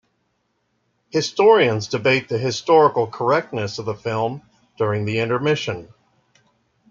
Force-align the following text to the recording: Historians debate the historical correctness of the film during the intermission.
Historians 1.11 1.85
debate 1.87 2.27
the 2.27 2.39
historical 2.39 3.05
correctness 3.05 3.77
of 3.77 3.85
the 3.85 3.93
film 3.93 4.41
during 4.75 5.05
the 5.05 5.19
intermission. 5.19 5.93